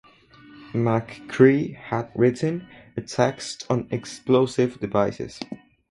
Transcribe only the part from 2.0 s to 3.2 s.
written a